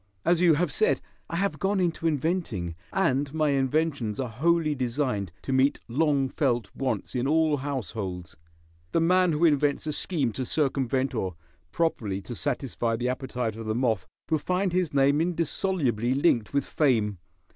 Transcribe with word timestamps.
As 0.25 0.41
you 0.41 0.55
have 0.55 0.71
said, 0.71 0.99
I 1.29 1.35
have 1.35 1.59
gone 1.59 1.79
into 1.79 2.07
inventing, 2.07 2.73
and 2.91 3.31
my 3.35 3.49
inventions 3.49 4.19
are 4.19 4.29
wholly 4.29 4.73
designed 4.73 5.31
to 5.43 5.53
meet 5.53 5.79
long 5.87 6.27
felt 6.27 6.75
wants 6.75 7.13
in 7.13 7.27
all 7.27 7.57
households. 7.57 8.35
The 8.93 8.99
man 8.99 9.31
who 9.31 9.45
invents 9.45 9.85
a 9.85 9.93
scheme 9.93 10.31
to 10.31 10.43
circumvent 10.43 11.13
or 11.13 11.35
properly 11.71 12.19
to 12.21 12.33
satisfy 12.33 12.95
the 12.95 13.09
appetite 13.09 13.55
of 13.55 13.67
the 13.67 13.75
moth 13.75 14.07
will 14.31 14.39
find 14.39 14.73
his 14.73 14.91
name 14.91 15.21
indissolubly 15.21 16.15
linked 16.15 16.51
with 16.51 16.65
fame. 16.65 17.19